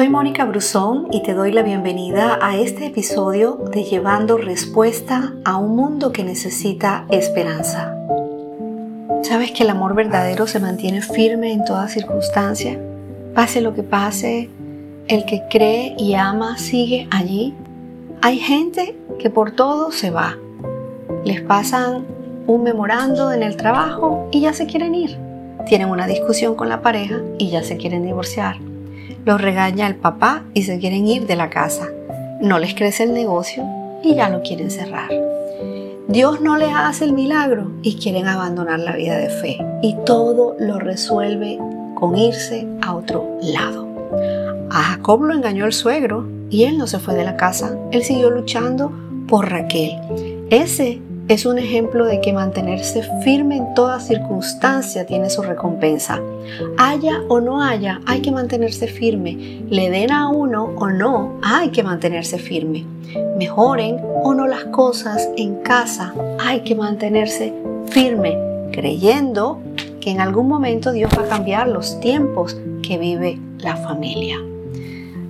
[0.00, 5.58] Soy Mónica Brusón y te doy la bienvenida a este episodio de Llevando Respuesta a
[5.58, 7.94] un mundo que necesita esperanza.
[9.22, 12.80] ¿Sabes que el amor verdadero se mantiene firme en toda circunstancia?
[13.34, 14.48] Pase lo que pase,
[15.06, 17.54] el que cree y ama sigue allí.
[18.22, 20.38] Hay gente que por todo se va.
[21.26, 22.06] Les pasan
[22.46, 25.18] un memorando en el trabajo y ya se quieren ir.
[25.66, 28.69] Tienen una discusión con la pareja y ya se quieren divorciar
[29.24, 31.88] los regaña el papá y se quieren ir de la casa.
[32.40, 33.64] No les crece el negocio
[34.02, 35.10] y ya lo quieren cerrar.
[36.08, 39.58] Dios no les hace el milagro y quieren abandonar la vida de fe.
[39.82, 41.58] Y todo lo resuelve
[41.94, 43.86] con irse a otro lado.
[44.70, 47.76] A Jacob lo engañó el suegro y él no se fue de la casa.
[47.92, 48.92] Él siguió luchando
[49.28, 49.98] por Raquel.
[50.50, 51.00] Ese
[51.30, 56.18] es un ejemplo de que mantenerse firme en toda circunstancia tiene su recompensa.
[56.76, 59.62] Haya o no haya, hay que mantenerse firme.
[59.70, 62.84] Le den a uno o no, hay que mantenerse firme.
[63.38, 67.54] Mejoren o no las cosas en casa, hay que mantenerse
[67.86, 68.36] firme,
[68.72, 69.60] creyendo
[70.00, 74.49] que en algún momento Dios va a cambiar los tiempos que vive la familia.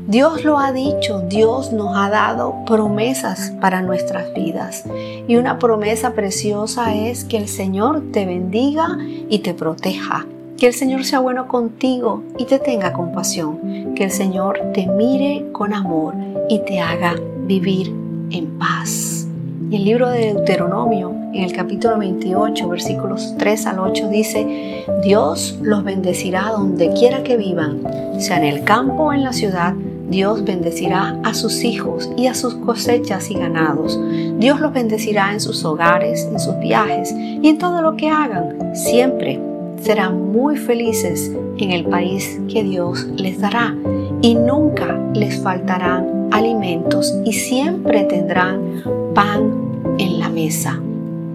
[0.06, 4.84] Dios lo ha dicho, Dios nos ha dado promesas para nuestras vidas.
[5.28, 8.98] Y una promesa preciosa es que el Señor te bendiga
[9.28, 10.26] y te proteja.
[10.58, 13.94] Que el Señor sea bueno contigo y te tenga compasión.
[13.94, 16.14] Que el Señor te mire con amor
[16.48, 17.14] y te haga
[17.46, 17.88] vivir
[18.30, 19.26] en paz.
[19.70, 25.58] Y el libro de Deuteronomio, en el capítulo 28, versículos 3 al 8, dice, Dios
[25.62, 27.82] los bendecirá donde quiera que vivan,
[28.18, 29.74] sea en el campo o en la ciudad
[30.10, 33.98] Dios bendecirá a sus hijos y a sus cosechas y ganados.
[34.38, 38.74] Dios los bendecirá en sus hogares, en sus viajes y en todo lo que hagan.
[38.74, 39.40] Siempre
[39.80, 43.76] serán muy felices en el país que Dios les dará
[44.20, 48.82] y nunca les faltarán alimentos y siempre tendrán
[49.14, 50.80] pan en la mesa.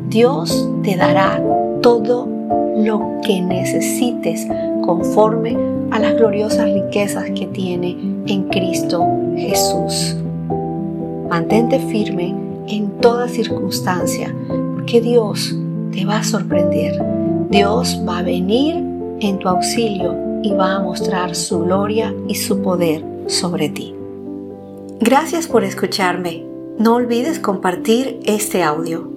[0.09, 1.41] Dios te dará
[1.81, 2.27] todo
[2.77, 4.47] lo que necesites
[4.85, 5.57] conforme
[5.91, 9.05] a las gloriosas riquezas que tiene en Cristo
[9.35, 10.15] Jesús.
[11.29, 12.35] Mantente firme
[12.67, 14.33] en toda circunstancia,
[14.75, 15.55] porque Dios
[15.91, 17.01] te va a sorprender.
[17.49, 18.75] Dios va a venir
[19.19, 23.95] en tu auxilio y va a mostrar su gloria y su poder sobre ti.
[24.99, 26.45] Gracias por escucharme.
[26.77, 29.14] No olvides compartir este audio.